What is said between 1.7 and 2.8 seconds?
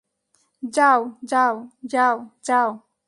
যাও, যাও!